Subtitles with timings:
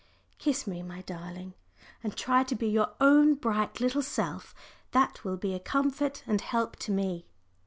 [0.39, 1.53] Kiss me, my darling,
[2.03, 4.55] and try to be your own bright little self.
[4.93, 7.27] That will be a comfort and help to me."